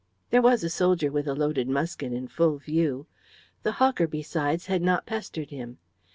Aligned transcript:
There 0.31 0.41
was 0.41 0.63
a 0.63 0.69
soldier 0.71 1.11
with 1.11 1.27
a 1.27 1.35
loaded 1.35 1.69
musket 1.69 2.11
in 2.11 2.27
full 2.27 2.57
view. 2.57 3.05
The 3.61 3.73
hawker, 3.73 4.07
besides, 4.07 4.65
had 4.65 4.81
not 4.81 5.05
pestered 5.05 5.51
him. 5.51 5.77